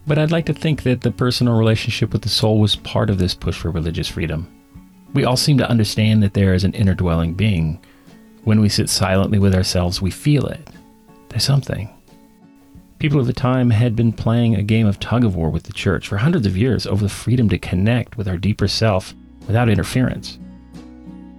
But 0.07 0.19
I'd 0.19 0.31
like 0.31 0.45
to 0.45 0.53
think 0.53 0.83
that 0.83 1.01
the 1.01 1.11
personal 1.11 1.57
relationship 1.57 2.13
with 2.13 2.21
the 2.21 2.29
soul 2.29 2.59
was 2.59 2.75
part 2.75 3.09
of 3.09 3.17
this 3.17 3.33
push 3.33 3.57
for 3.57 3.71
religious 3.71 4.07
freedom. 4.07 4.47
We 5.13 5.23
all 5.23 5.37
seem 5.37 5.57
to 5.57 5.69
understand 5.69 6.21
that 6.21 6.33
there 6.33 6.53
is 6.53 6.63
an 6.63 6.73
inner 6.73 6.93
dwelling 6.93 7.33
being. 7.33 7.83
When 8.43 8.61
we 8.61 8.69
sit 8.69 8.89
silently 8.89 9.39
with 9.39 9.55
ourselves, 9.55 10.01
we 10.01 10.11
feel 10.11 10.45
it. 10.45 10.69
There's 11.29 11.43
something. 11.43 11.89
People 12.99 13.19
of 13.19 13.27
the 13.27 13.33
time 13.33 13.71
had 13.71 13.95
been 13.95 14.13
playing 14.13 14.55
a 14.55 14.63
game 14.63 14.87
of 14.87 14.99
tug 14.99 15.25
of 15.25 15.35
war 15.35 15.49
with 15.49 15.63
the 15.63 15.73
church 15.73 16.07
for 16.07 16.17
hundreds 16.17 16.45
of 16.45 16.55
years 16.55 16.85
over 16.85 17.03
the 17.03 17.09
freedom 17.09 17.49
to 17.49 17.57
connect 17.57 18.17
with 18.17 18.27
our 18.27 18.37
deeper 18.37 18.67
self 18.67 19.13
without 19.47 19.69
interference. 19.69 20.37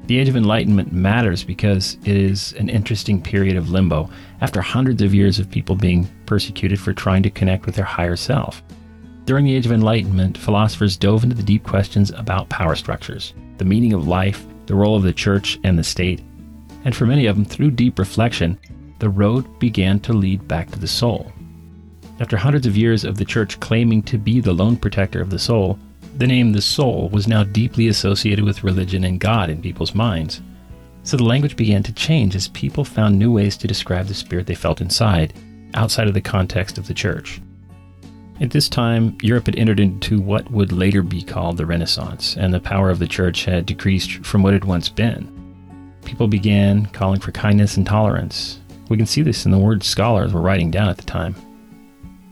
The 0.07 0.21
Age 0.21 0.29
of 0.29 0.37
Enlightenment 0.37 0.93
matters 0.93 1.43
because 1.43 1.99
it 2.05 2.17
is 2.17 2.53
an 2.53 2.69
interesting 2.69 3.21
period 3.21 3.57
of 3.57 3.71
limbo 3.71 4.09
after 4.41 4.61
hundreds 4.61 5.03
of 5.03 5.13
years 5.13 5.41
of 5.41 5.51
people 5.51 5.75
being 5.75 6.09
persecuted 6.27 6.79
for 6.79 6.93
trying 6.93 7.25
to 7.25 7.31
connect 7.31 7.67
with 7.67 7.75
their 7.75 7.85
higher 7.85 8.15
self. 8.15 8.63
During 9.25 9.45
the 9.45 9.55
Age 9.55 9.67
of 9.67 9.73
Enlightenment, 9.73 10.39
philosophers 10.39 10.97
dove 10.97 11.25
into 11.25 11.35
the 11.35 11.43
deep 11.43 11.65
questions 11.65 12.13
about 12.13 12.49
power 12.49 12.77
structures, 12.77 13.35
the 13.59 13.65
meaning 13.65 13.93
of 13.95 14.07
life, 14.07 14.47
the 14.67 14.77
role 14.77 14.95
of 14.95 15.03
the 15.03 15.13
church 15.13 15.59
and 15.65 15.77
the 15.77 15.83
state, 15.83 16.23
and 16.85 16.95
for 16.95 17.05
many 17.05 17.27
of 17.27 17.35
them, 17.35 17.45
through 17.45 17.73
deep 17.73 17.99
reflection, 17.99 18.57
the 19.01 19.09
road 19.09 19.59
began 19.59 19.99
to 19.99 20.13
lead 20.13 20.47
back 20.47 20.71
to 20.71 20.79
the 20.79 20.87
soul. 20.87 21.33
After 22.21 22.37
hundreds 22.37 22.65
of 22.65 22.77
years 22.77 23.03
of 23.03 23.17
the 23.17 23.25
church 23.25 23.59
claiming 23.59 24.05
to 24.05 24.19
be 24.19 24.39
the 24.39 24.53
lone 24.53 24.77
protector 24.77 25.21
of 25.21 25.31
the 25.31 25.39
soul, 25.41 25.81
the 26.19 26.27
name 26.27 26.53
the 26.53 26.63
soul 26.63 27.11
was 27.11 27.29
now 27.29 27.45
deeply 27.45 27.89
associated 27.89 28.45
with 28.45 28.65
religion 28.65 29.05
and 29.05 29.21
God 29.21 29.51
in 29.51 29.61
people's 29.61 29.95
minds. 29.95 30.41
So 31.03 31.17
the 31.17 31.25
language 31.25 31.57
began 31.57 31.83
to 31.83 31.93
change 31.93 32.35
as 32.35 32.49
people 32.49 32.85
found 32.85 33.19
new 33.19 33.31
ways 33.31 33.57
to 33.59 33.69
describe 33.69 34.07
the 34.07 34.15
spirit 34.15 34.47
they 34.47 34.55
felt 34.55 34.81
inside, 34.81 35.35
outside 35.75 36.09
of 36.09 36.15
the 36.15 36.21
context 36.23 36.79
of 36.79 36.87
the 36.87 36.95
church. 36.95 37.41
At 38.41 38.51
this 38.51 38.69
time, 38.69 39.17
Europe 39.23 39.47
had 39.47 39.57
entered 39.57 39.79
into 39.79 40.21
what 40.21 40.51
would 40.51 40.73
later 40.73 41.03
be 41.03 41.23
called 41.23 41.59
the 41.59 41.67
Renaissance, 41.67 42.37
and 42.37 42.53
the 42.53 42.61
power 42.61 42.91
of 42.91 42.99
the 42.99 43.07
church 43.07 43.45
had 43.45 43.67
decreased 43.67 44.25
from 44.25 44.43
what 44.43 44.55
it 44.55 44.63
had 44.63 44.69
once 44.69 44.89
been. 44.89 45.33
People 46.05 46.29
began 46.29 46.87
calling 46.87 47.21
for 47.21 47.33
kindness 47.33 47.77
and 47.77 47.87
tolerance. 47.87 48.61
We 48.89 48.97
can 48.97 49.07
see 49.07 49.23
this 49.23 49.45
in 49.45 49.51
the 49.51 49.59
words 49.59 49.87
scholars 49.87 50.33
were 50.33 50.41
writing 50.41 50.71
down 50.71 50.89
at 50.89 50.97
the 50.97 51.05
time. 51.05 51.35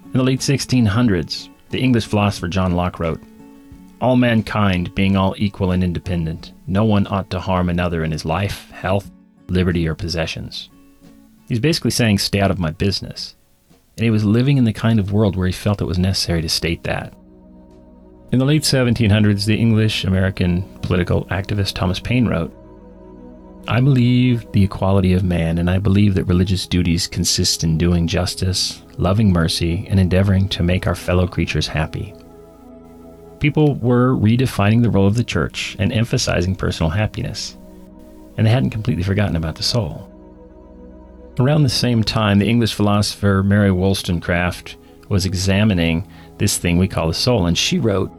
In 0.06 0.18
the 0.18 0.22
late 0.22 0.40
1600s, 0.40 1.48
the 1.70 1.80
English 1.80 2.06
philosopher 2.06 2.48
John 2.48 2.72
Locke 2.72 2.98
wrote, 3.00 3.20
all 4.04 4.16
mankind 4.16 4.94
being 4.94 5.16
all 5.16 5.34
equal 5.38 5.70
and 5.70 5.82
independent, 5.82 6.52
no 6.66 6.84
one 6.84 7.06
ought 7.06 7.30
to 7.30 7.40
harm 7.40 7.70
another 7.70 8.04
in 8.04 8.10
his 8.10 8.26
life, 8.26 8.70
health, 8.70 9.10
liberty, 9.48 9.88
or 9.88 9.94
possessions. 9.94 10.68
He's 11.48 11.58
basically 11.58 11.90
saying, 11.90 12.18
stay 12.18 12.40
out 12.40 12.50
of 12.50 12.58
my 12.58 12.70
business. 12.70 13.34
And 13.96 14.04
he 14.04 14.10
was 14.10 14.22
living 14.22 14.58
in 14.58 14.64
the 14.64 14.74
kind 14.74 15.00
of 15.00 15.12
world 15.12 15.36
where 15.36 15.46
he 15.46 15.54
felt 15.54 15.80
it 15.80 15.86
was 15.86 15.98
necessary 15.98 16.42
to 16.42 16.50
state 16.50 16.82
that. 16.82 17.14
In 18.30 18.38
the 18.38 18.44
late 18.44 18.60
1700s, 18.60 19.46
the 19.46 19.58
English 19.58 20.04
American 20.04 20.64
political 20.80 21.24
activist 21.26 21.72
Thomas 21.72 21.98
Paine 21.98 22.26
wrote, 22.26 22.54
I 23.66 23.80
believe 23.80 24.52
the 24.52 24.64
equality 24.64 25.14
of 25.14 25.24
man, 25.24 25.56
and 25.56 25.70
I 25.70 25.78
believe 25.78 26.12
that 26.16 26.24
religious 26.24 26.66
duties 26.66 27.06
consist 27.06 27.64
in 27.64 27.78
doing 27.78 28.06
justice, 28.06 28.82
loving 28.98 29.32
mercy, 29.32 29.86
and 29.88 29.98
endeavoring 29.98 30.50
to 30.50 30.62
make 30.62 30.86
our 30.86 30.94
fellow 30.94 31.26
creatures 31.26 31.66
happy 31.66 32.14
people 33.44 33.74
were 33.74 34.16
redefining 34.16 34.82
the 34.82 34.88
role 34.88 35.06
of 35.06 35.16
the 35.16 35.22
church 35.22 35.76
and 35.78 35.92
emphasizing 35.92 36.56
personal 36.56 36.88
happiness. 36.88 37.58
And 38.38 38.46
they 38.46 38.50
hadn't 38.50 38.70
completely 38.70 39.02
forgotten 39.02 39.36
about 39.36 39.56
the 39.56 39.62
soul. 39.62 40.10
Around 41.38 41.62
the 41.62 41.68
same 41.68 42.02
time, 42.02 42.38
the 42.38 42.48
English 42.48 42.72
philosopher 42.72 43.42
Mary 43.42 43.70
Wollstonecraft 43.70 44.76
was 45.10 45.26
examining 45.26 46.08
this 46.38 46.56
thing 46.56 46.78
we 46.78 46.88
call 46.88 47.08
the 47.08 47.12
soul, 47.12 47.44
and 47.44 47.58
she 47.58 47.78
wrote, 47.78 48.10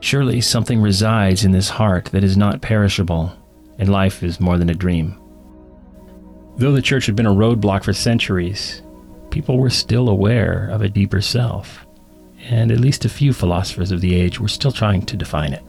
Surely 0.00 0.40
something 0.40 0.80
resides 0.80 1.44
in 1.44 1.52
this 1.52 1.68
heart 1.68 2.06
that 2.06 2.24
is 2.24 2.36
not 2.36 2.60
perishable, 2.60 3.32
and 3.78 3.88
life 3.88 4.24
is 4.24 4.40
more 4.40 4.58
than 4.58 4.68
a 4.68 4.74
dream. 4.74 5.16
Though 6.56 6.72
the 6.72 6.82
church 6.82 7.06
had 7.06 7.14
been 7.14 7.24
a 7.24 7.30
roadblock 7.30 7.84
for 7.84 7.92
centuries, 7.92 8.82
people 9.30 9.58
were 9.58 9.70
still 9.70 10.08
aware 10.08 10.66
of 10.72 10.82
a 10.82 10.88
deeper 10.88 11.20
self 11.20 11.86
and 12.48 12.72
at 12.72 12.80
least 12.80 13.04
a 13.04 13.10
few 13.10 13.32
philosophers 13.32 13.92
of 13.92 14.00
the 14.00 14.14
age 14.14 14.40
were 14.40 14.48
still 14.48 14.72
trying 14.72 15.02
to 15.02 15.16
define 15.16 15.52
it. 15.52 15.62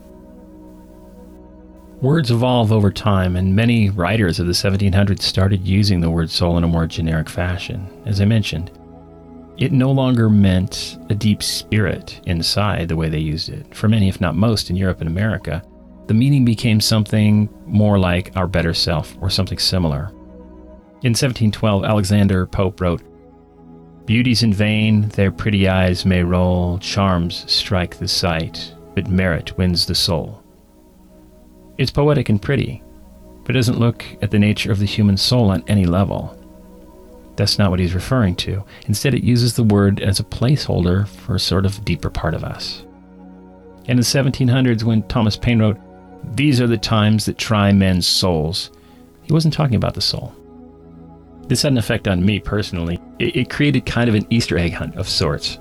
Words 2.02 2.32
evolve 2.32 2.72
over 2.72 2.92
time, 2.92 3.36
and 3.36 3.54
many 3.54 3.90
writers 3.90 4.40
of 4.40 4.48
the 4.48 4.54
1700s 4.54 5.22
started 5.22 5.68
using 5.68 6.00
the 6.00 6.10
word 6.10 6.30
soul 6.30 6.58
in 6.58 6.64
a 6.64 6.68
more 6.68 6.88
generic 6.88 7.28
fashion. 7.28 7.86
As 8.06 8.22
I 8.22 8.26
mentioned, 8.26 8.72
it 9.58 9.74
no 9.74 9.92
longer 9.92 10.30
meant 10.30 10.98
a 11.10 11.16
deep 11.16 11.44
spirit 11.44 12.22
inside 12.26 12.88
the 12.88 12.96
way 12.96 13.10
they 13.10 13.20
used 13.20 13.50
it. 13.50 13.76
For 13.76 13.90
many, 13.90 14.08
if 14.08 14.22
not 14.22 14.36
most, 14.36 14.70
in 14.70 14.78
Europe 14.78 15.02
and 15.02 15.10
America, 15.10 15.62
the 16.08 16.14
meaning 16.14 16.46
became 16.46 16.80
something 16.80 17.50
more 17.66 18.00
like 18.00 18.32
our 18.38 18.48
better 18.48 18.74
self 18.74 19.18
or 19.20 19.30
something 19.30 19.60
similar. 19.60 20.08
In 21.02 21.12
1712, 21.12 21.84
Alexander 21.84 22.46
Pope 22.46 22.80
wrote, 22.80 23.02
Beauties 24.10 24.42
in 24.42 24.52
vain 24.52 25.10
their 25.10 25.32
pretty 25.32 25.68
eyes 25.68 26.04
may 26.04 26.24
roll, 26.24 26.80
charms 26.80 27.46
strike 27.48 27.98
the 27.98 28.08
sight, 28.08 28.74
but 28.96 29.08
merit 29.08 29.56
wins 29.56 29.86
the 29.86 29.94
soul. 29.94 30.44
It's 31.78 31.92
poetic 31.92 32.28
and 32.28 32.42
pretty, 32.42 32.82
but 33.44 33.56
it 33.56 33.60
doesn't 33.60 33.78
look 33.78 34.04
at 34.24 34.32
the 34.32 34.40
nature 34.40 34.72
of 34.72 34.80
the 34.80 34.88
human 34.88 35.16
soul 35.16 35.52
on 35.52 35.64
any 35.68 35.86
level. 35.86 36.36
That's 37.36 37.60
not 37.60 37.70
what 37.70 37.80
he's 37.80 37.94
referring 37.94 38.36
to. 38.38 38.64
Instead, 38.88 39.14
it 39.14 39.24
uses 39.24 39.54
the 39.54 39.64
word 39.64 40.00
as 40.00 40.20
a 40.20 40.24
placeholder 40.24 41.08
for 41.08 41.36
a 41.36 41.40
sort 41.40 41.68
of 41.68 41.86
deeper 41.86 42.10
part 42.10 42.34
of 42.34 42.44
us. 42.44 42.84
And 43.82 43.90
in 43.90 43.98
the 43.98 44.02
1700s, 44.02 44.82
when 44.82 45.04
Thomas 45.04 45.38
Paine 45.38 45.60
wrote, 45.60 45.78
These 46.34 46.60
are 46.60 46.68
the 46.68 46.80
times 46.80 47.28
that 47.28 47.38
try 47.38 47.72
men's 47.74 48.08
souls, 48.08 48.72
he 49.22 49.34
wasn't 49.34 49.54
talking 49.54 49.76
about 49.76 49.94
the 49.94 50.02
soul. 50.02 50.34
This 51.48 51.62
had 51.62 51.74
an 51.74 51.78
effect 51.78 52.08
on 52.08 52.26
me 52.26 52.40
personally. 52.40 52.99
It, 53.20 53.36
it 53.36 53.50
created 53.50 53.86
kind 53.86 54.10
of 54.10 54.16
an 54.16 54.26
Easter 54.30 54.58
egg 54.58 54.74
hunt 54.74 54.96
of 54.96 55.08
sorts. 55.08 55.60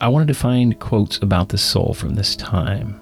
I 0.00 0.08
wanted 0.08 0.28
to 0.28 0.34
find 0.34 0.78
quotes 0.78 1.18
about 1.18 1.48
the 1.48 1.58
soul 1.58 1.94
from 1.94 2.14
this 2.14 2.36
time. 2.36 3.00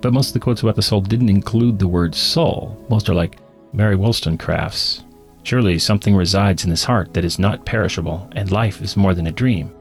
But 0.00 0.12
most 0.12 0.28
of 0.28 0.34
the 0.34 0.40
quotes 0.40 0.62
about 0.62 0.76
the 0.76 0.82
soul 0.82 1.00
didn't 1.00 1.28
include 1.28 1.78
the 1.78 1.88
word 1.88 2.14
soul. 2.14 2.84
Most 2.88 3.08
are 3.08 3.14
like 3.14 3.38
Mary 3.72 3.96
Wollstonecraft's 3.96 5.04
Surely 5.42 5.78
something 5.78 6.14
resides 6.14 6.64
in 6.64 6.70
this 6.70 6.84
heart 6.84 7.14
that 7.14 7.24
is 7.24 7.38
not 7.38 7.64
perishable, 7.64 8.28
and 8.32 8.52
life 8.52 8.82
is 8.82 8.96
more 8.96 9.14
than 9.14 9.26
a 9.26 9.32
dream. 9.32 9.72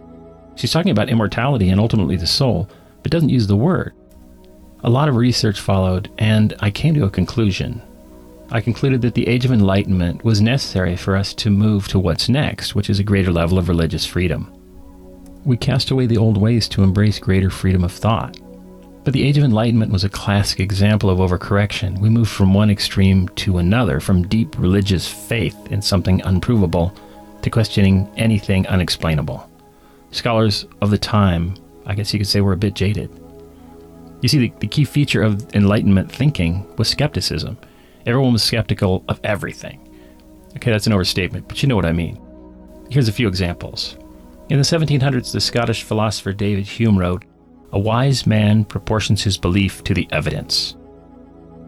She's 0.55 0.71
talking 0.71 0.91
about 0.91 1.09
immortality 1.09 1.69
and 1.69 1.79
ultimately 1.79 2.15
the 2.15 2.27
soul, 2.27 2.69
but 3.03 3.11
doesn't 3.11 3.29
use 3.29 3.47
the 3.47 3.55
word. 3.55 3.93
A 4.83 4.89
lot 4.89 5.09
of 5.09 5.15
research 5.15 5.59
followed, 5.59 6.09
and 6.17 6.53
I 6.61 6.71
came 6.71 6.93
to 6.95 7.05
a 7.05 7.09
conclusion. 7.09 7.81
I 8.51 8.61
concluded 8.61 9.03
that 9.03 9.13
the 9.13 9.27
Age 9.27 9.45
of 9.45 9.51
Enlightenment 9.51 10.23
was 10.23 10.41
necessary 10.41 10.95
for 10.95 11.15
us 11.15 11.35
to 11.35 11.51
move 11.51 11.87
to 11.89 11.99
what's 11.99 12.29
next, 12.29 12.73
which 12.73 12.89
is 12.89 12.97
a 12.97 13.03
greater 13.03 13.31
level 13.31 13.59
of 13.59 13.69
religious 13.69 14.07
freedom. 14.07 14.51
We 15.45 15.55
cast 15.55 15.91
away 15.91 16.07
the 16.07 16.17
old 16.17 16.35
ways 16.35 16.67
to 16.69 16.81
embrace 16.81 17.19
greater 17.19 17.51
freedom 17.51 17.83
of 17.83 17.91
thought. 17.91 18.39
But 19.03 19.13
the 19.13 19.23
Age 19.23 19.37
of 19.37 19.43
Enlightenment 19.43 19.91
was 19.91 20.03
a 20.03 20.09
classic 20.09 20.59
example 20.59 21.11
of 21.11 21.19
overcorrection. 21.19 21.99
We 21.99 22.09
moved 22.09 22.31
from 22.31 22.55
one 22.55 22.71
extreme 22.71 23.29
to 23.29 23.59
another, 23.59 23.99
from 23.99 24.27
deep 24.27 24.57
religious 24.57 25.07
faith 25.07 25.55
in 25.71 25.81
something 25.83 26.19
unprovable 26.23 26.93
to 27.43 27.49
questioning 27.51 28.11
anything 28.17 28.65
unexplainable. 28.67 29.47
Scholars 30.09 30.65
of 30.81 30.89
the 30.89 30.97
time, 30.97 31.53
I 31.85 31.93
guess 31.93 32.11
you 32.13 32.19
could 32.19 32.27
say, 32.27 32.41
were 32.41 32.53
a 32.53 32.57
bit 32.57 32.73
jaded. 32.73 33.11
You 34.21 34.27
see, 34.27 34.39
the, 34.39 34.53
the 34.59 34.67
key 34.67 34.85
feature 34.85 35.21
of 35.21 35.53
Enlightenment 35.53 36.11
thinking 36.11 36.67
was 36.77 36.89
skepticism. 36.89 37.59
Everyone 38.05 38.33
was 38.33 38.43
skeptical 38.43 39.03
of 39.07 39.19
everything. 39.23 39.85
Okay, 40.55 40.71
that's 40.71 40.87
an 40.87 40.93
overstatement, 40.93 41.47
but 41.47 41.61
you 41.61 41.69
know 41.69 41.75
what 41.75 41.85
I 41.85 41.91
mean. 41.91 42.19
Here's 42.89 43.07
a 43.07 43.13
few 43.13 43.27
examples. 43.27 43.97
In 44.49 44.57
the 44.57 44.63
1700s, 44.63 45.31
the 45.31 45.39
Scottish 45.39 45.83
philosopher 45.83 46.33
David 46.33 46.65
Hume 46.65 46.97
wrote, 46.97 47.23
A 47.71 47.79
wise 47.79 48.25
man 48.25 48.65
proportions 48.65 49.21
his 49.21 49.37
belief 49.37 49.83
to 49.83 49.93
the 49.93 50.07
evidence. 50.11 50.75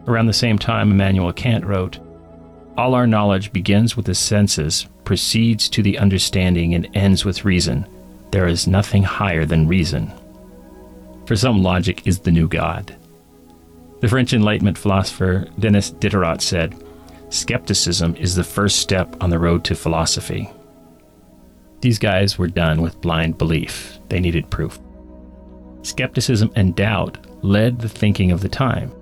Around 0.08 0.26
the 0.26 0.32
same 0.32 0.58
time, 0.58 0.90
Immanuel 0.90 1.32
Kant 1.32 1.64
wrote, 1.64 2.00
All 2.76 2.94
our 2.94 3.06
knowledge 3.06 3.52
begins 3.52 3.96
with 3.96 4.06
the 4.06 4.14
senses, 4.14 4.88
proceeds 5.04 5.68
to 5.68 5.82
the 5.82 5.98
understanding, 5.98 6.74
and 6.74 6.88
ends 6.94 7.24
with 7.24 7.44
reason. 7.44 7.86
There 8.32 8.48
is 8.48 8.66
nothing 8.66 9.04
higher 9.04 9.44
than 9.44 9.68
reason. 9.68 10.12
For 11.26 11.36
some, 11.36 11.62
logic 11.62 12.04
is 12.04 12.18
the 12.18 12.32
new 12.32 12.48
God. 12.48 12.96
The 14.02 14.08
French 14.08 14.32
Enlightenment 14.32 14.76
philosopher 14.76 15.46
Denis 15.60 15.90
Diderot 15.90 16.42
said, 16.42 16.74
Skepticism 17.28 18.16
is 18.16 18.34
the 18.34 18.42
first 18.42 18.80
step 18.80 19.16
on 19.22 19.30
the 19.30 19.38
road 19.38 19.62
to 19.62 19.76
philosophy. 19.76 20.50
These 21.82 22.00
guys 22.00 22.36
were 22.36 22.48
done 22.48 22.82
with 22.82 23.00
blind 23.00 23.38
belief. 23.38 24.00
They 24.08 24.18
needed 24.18 24.50
proof. 24.50 24.80
Skepticism 25.82 26.50
and 26.56 26.74
doubt 26.74 27.16
led 27.44 27.78
the 27.78 27.88
thinking 27.88 28.32
of 28.32 28.40
the 28.40 28.48
time. 28.48 28.92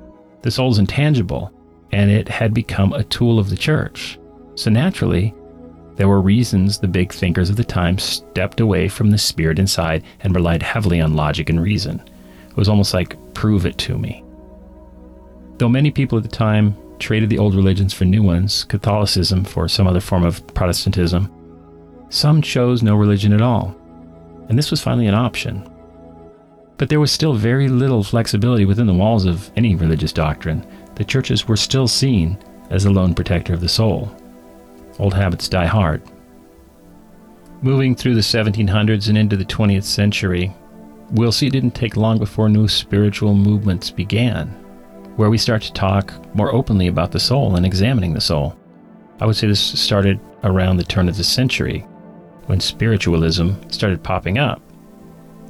The 0.43 0.51
soul 0.51 0.71
is 0.71 0.79
intangible, 0.79 1.51
and 1.93 2.11
it 2.11 2.29
had 2.29 2.53
become 2.53 2.93
a 2.93 3.05
tool 3.05 3.39
of 3.39 3.49
the 3.49 3.57
church. 3.57 4.19
So 4.55 4.69
naturally, 4.71 5.35
there 5.97 6.09
were 6.09 6.21
reasons 6.21 6.79
the 6.79 6.89
big 6.89 7.11
thinkers 7.11 7.49
of 7.49 7.57
the 7.57 7.65
time 7.65 7.97
stepped 7.97 8.61
away 8.61 8.87
from 8.89 9.11
the 9.11 9.19
spirit 9.19 9.59
inside 9.59 10.05
and 10.21 10.35
relied 10.35 10.63
heavily 10.63 11.01
on 11.01 11.17
logic 11.17 11.49
and 11.49 11.63
reason. 11.63 12.03
It 12.51 12.57
was 12.57 12.69
almost 12.69 12.93
like, 12.93 13.17
prove 13.33 13.65
it 13.65 13.79
to 13.79 13.97
me. 13.97 14.23
Though 15.61 15.69
many 15.69 15.91
people 15.91 16.17
at 16.17 16.25
the 16.25 16.31
time 16.31 16.75
traded 16.99 17.29
the 17.29 17.39
old 17.39 17.55
religions 17.55 17.93
for 17.93 18.07
new 18.07 18.23
ones, 18.23 18.65
Catholicism 18.65 19.45
for 19.45 19.69
some 19.69 19.87
other 19.87 20.01
form 20.01 20.25
of 20.25 20.47
Protestantism, 20.55 21.31
some 22.09 22.41
chose 22.41 22.83
no 22.83 22.97
religion 22.97 23.35
at 23.35 23.43
all. 23.43 23.77
And 24.49 24.57
this 24.57 24.71
was 24.71 24.81
finally 24.81 25.07
an 25.07 25.15
option. 25.15 25.71
But 26.79 26.89
there 26.89 26.99
was 26.99 27.13
still 27.13 27.35
very 27.35 27.69
little 27.69 28.03
flexibility 28.03 28.65
within 28.65 28.87
the 28.87 28.95
walls 28.95 29.27
of 29.27 29.51
any 29.55 29.75
religious 29.75 30.15
doctrine. 30.15 30.67
the 30.95 31.05
churches 31.05 31.47
were 31.47 31.59
still 31.59 31.87
seen 31.87 32.39
as 32.71 32.85
the 32.85 32.91
lone 32.91 33.15
protector 33.15 33.53
of 33.53 33.61
the 33.61 33.69
soul. 33.69 34.11
Old 34.99 35.13
habits 35.13 35.47
die 35.47 35.67
hard. 35.67 36.01
Moving 37.61 37.95
through 37.95 38.15
the 38.15 38.23
1700s 38.23 39.11
and 39.11 39.19
into 39.19 39.37
the 39.37 39.45
20th 39.45 39.85
century, 39.85 40.55
we'll 41.11 41.33
see 41.33 41.49
it 41.49 41.53
didn't 41.53 41.75
take 41.75 41.99
long 41.99 42.17
before 42.17 42.49
new 42.49 42.67
spiritual 42.67 43.35
movements 43.35 43.91
began, 43.91 44.57
where 45.21 45.29
we 45.29 45.37
start 45.37 45.61
to 45.61 45.73
talk 45.75 46.15
more 46.35 46.51
openly 46.51 46.87
about 46.87 47.13
the 47.13 47.21
soul 47.21 47.55
and 47.55 47.67
examining 47.67 48.15
the 48.15 48.21
soul. 48.23 48.57
I 49.21 49.27
would 49.27 49.37
say 49.37 49.47
this 49.47 49.61
started 49.61 50.19
around 50.45 50.79
the 50.79 50.83
turn 50.83 51.11
of 51.11 51.19
the 51.19 51.25
century, 51.25 51.81
when 52.47 52.59
spiritualism 52.59 53.51
started 53.69 54.03
popping 54.03 54.39
up. 54.39 54.63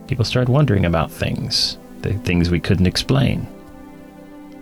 People 0.08 0.24
started 0.24 0.50
wondering 0.50 0.86
about 0.86 1.08
things, 1.08 1.78
the 2.00 2.14
things 2.14 2.50
we 2.50 2.58
couldn't 2.58 2.88
explain. 2.88 3.46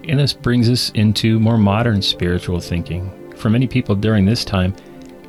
And 0.07 0.19
this 0.19 0.35
brings 0.35 0.69
us 0.69 0.91
into 0.91 1.41
more 1.41 1.57
modern 1.57 2.03
spiritual 2.03 2.61
thinking. 2.61 3.33
For 3.35 3.49
many 3.49 3.67
people 3.67 3.95
during 3.95 4.27
this 4.27 4.45
time, 4.45 4.77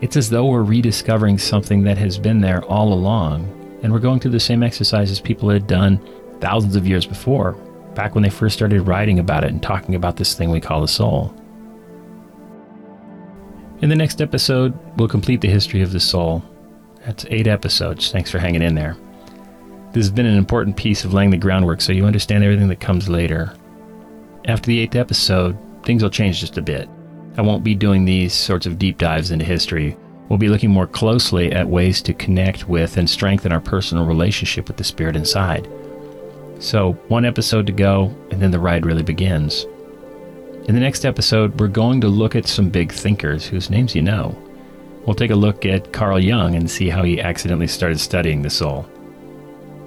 it's 0.02 0.18
as 0.18 0.30
though 0.30 0.48
we're 0.48 0.64
rediscovering 0.64 1.38
something 1.38 1.84
that 1.84 1.98
has 1.98 2.20
been 2.20 2.42
there 2.42 2.66
all 2.66 2.92
along, 2.92 3.48
and 3.82 3.94
we're 3.94 4.00
going 4.00 4.20
through 4.20 4.32
the 4.32 4.42
same 4.42 4.62
exercises 4.62 5.22
people 5.22 5.50
had 5.50 5.68
done 5.68 6.06
thousands 6.42 6.76
of 6.76 6.86
years 6.86 7.06
before, 7.06 7.56
back 7.96 8.16
when 8.16 8.24
they 8.24 8.30
first 8.30 8.56
started 8.56 8.82
writing 8.82 9.20
about 9.20 9.44
it 9.44 9.52
and 9.52 9.62
talking 9.62 9.96
about 9.96 10.16
this 10.18 10.34
thing 10.34 10.50
we 10.50 10.62
call 10.62 10.82
the 10.82 10.88
soul. 10.88 11.34
In 13.82 13.90
the 13.90 13.96
next 13.96 14.22
episode, 14.22 14.78
we'll 14.98 15.08
complete 15.08 15.42
the 15.42 15.48
history 15.48 15.82
of 15.82 15.92
the 15.92 16.00
soul. 16.00 16.44
That's 17.06 17.26
eight 17.30 17.48
episodes. 17.48 18.12
Thanks 18.12 18.30
for 18.30 18.40
hanging 18.40 18.62
in 18.62 18.76
there. 18.76 18.98
This 19.94 20.06
has 20.06 20.12
been 20.12 20.26
an 20.26 20.38
important 20.38 20.76
piece 20.76 21.04
of 21.04 21.14
laying 21.14 21.30
the 21.30 21.38
groundwork 21.38 21.82
so 21.82 21.94
you 21.94 22.06
understand 22.06 22.44
everything 22.44 22.68
that 22.68 22.80
comes 22.82 23.10
later. 23.10 23.54
After 24.46 24.68
the 24.68 24.80
eighth 24.80 24.96
episode, 24.96 25.58
things 25.84 26.04
will 26.04 26.10
change 26.10 26.40
just 26.40 26.58
a 26.58 26.62
bit. 26.62 26.90
I 27.38 27.42
won't 27.42 27.64
be 27.64 27.74
doing 27.74 28.04
these 28.04 28.34
sorts 28.34 28.66
of 28.66 28.78
deep 28.78 28.98
dives 28.98 29.32
into 29.32 29.46
history. 29.46 29.96
We'll 30.28 30.38
be 30.38 30.50
looking 30.50 30.70
more 30.70 30.86
closely 30.86 31.52
at 31.54 31.68
ways 31.68 32.02
to 32.04 32.14
connect 32.14 32.68
with 32.68 32.98
and 32.98 33.10
strengthen 33.10 33.52
our 33.52 33.62
personal 33.62 34.06
relationship 34.06 34.68
with 34.68 34.78
the 34.78 34.84
Spirit 34.84 35.16
inside. 35.16 35.68
So, 36.60 36.92
one 37.08 37.24
episode 37.24 37.66
to 37.68 37.72
go, 37.72 38.14
and 38.32 38.42
then 38.42 38.52
the 38.52 38.60
ride 38.60 38.86
really 38.86 39.02
begins. 39.02 39.66
In 40.68 40.76
the 40.76 40.82
next 40.82 41.06
episode, 41.06 41.58
we're 41.58 41.70
going 41.70 42.02
to 42.02 42.10
look 42.10 42.36
at 42.36 42.48
some 42.48 42.70
big 42.70 42.92
thinkers 42.92 43.46
whose 43.46 43.70
names 43.70 43.96
you 43.96 44.02
know. 44.02 44.38
We'll 45.06 45.16
take 45.16 45.32
a 45.32 45.36
look 45.36 45.66
at 45.66 45.94
Carl 45.94 46.20
Jung 46.20 46.56
and 46.56 46.70
see 46.70 46.90
how 46.90 47.04
he 47.04 47.22
accidentally 47.22 47.68
started 47.68 47.98
studying 47.98 48.42
the 48.42 48.50
soul. 48.50 48.86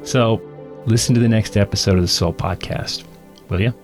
So, 0.03 0.41
listen 0.87 1.15
to 1.15 1.21
the 1.21 1.29
next 1.29 1.59
episode 1.59 1.97
of 1.97 2.03
the 2.03 2.09
Soul 2.09 2.33
Podcast, 2.33 3.05
will 3.51 3.61
you? 3.61 3.75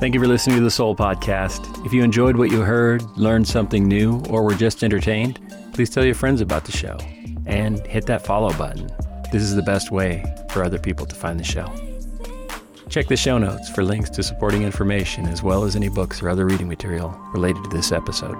Thank 0.00 0.14
you 0.14 0.20
for 0.20 0.26
listening 0.26 0.58
to 0.58 0.64
the 0.64 0.70
Soul 0.70 0.94
Podcast. 0.94 1.86
If 1.86 1.94
you 1.94 2.02
enjoyed 2.02 2.36
what 2.36 2.50
you 2.50 2.60
heard, 2.60 3.02
learned 3.16 3.48
something 3.48 3.88
new, 3.88 4.22
or 4.28 4.42
were 4.42 4.54
just 4.54 4.84
entertained, 4.84 5.40
please 5.72 5.88
tell 5.88 6.04
your 6.04 6.14
friends 6.14 6.42
about 6.42 6.66
the 6.66 6.72
show 6.72 6.98
and 7.46 7.86
hit 7.86 8.06
that 8.06 8.24
follow 8.24 8.52
button. 8.54 8.90
This 9.32 9.42
is 9.42 9.54
the 9.54 9.62
best 9.62 9.90
way 9.90 10.24
for 10.50 10.62
other 10.62 10.78
people 10.78 11.06
to 11.06 11.14
find 11.14 11.38
the 11.40 11.44
show. 11.44 11.72
Check 12.88 13.08
the 13.08 13.16
show 13.16 13.38
notes 13.38 13.70
for 13.70 13.82
links 13.82 14.10
to 14.10 14.22
supporting 14.22 14.62
information 14.62 15.26
as 15.26 15.42
well 15.42 15.64
as 15.64 15.76
any 15.76 15.88
books 15.88 16.22
or 16.22 16.28
other 16.28 16.44
reading 16.44 16.68
material 16.68 17.08
related 17.32 17.64
to 17.64 17.70
this 17.70 17.90
episode. 17.90 18.36